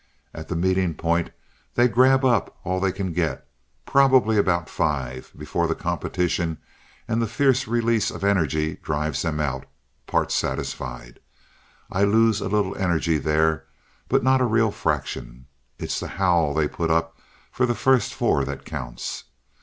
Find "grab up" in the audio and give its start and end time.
1.87-2.57